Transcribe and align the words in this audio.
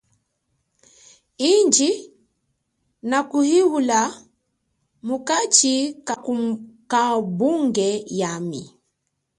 Indji 1.51 1.89
nakulihula 3.09 3.99
mukachi 5.07 5.75
kabunge 6.89 7.89
yami. 8.19 8.61